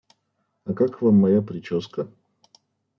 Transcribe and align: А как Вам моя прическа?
А 0.65 0.73
как 0.73 1.03
Вам 1.03 1.21
моя 1.27 1.43
прическа? 1.53 2.09